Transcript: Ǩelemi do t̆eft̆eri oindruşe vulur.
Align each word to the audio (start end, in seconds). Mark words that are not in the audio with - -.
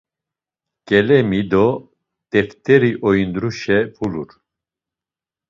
Ǩelemi 0.87 1.41
do 1.51 1.67
t̆eft̆eri 2.31 2.91
oindruşe 3.07 3.79
vulur. 3.95 4.29